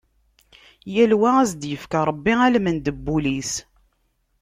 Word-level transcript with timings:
Yal 0.93 1.13
wa, 1.19 1.29
ad 1.39 1.43
as-d-yefk 1.47 1.91
Ṛebbi 2.09 2.33
almend 2.45 2.85
n 2.95 2.97
wul-is. 3.05 3.51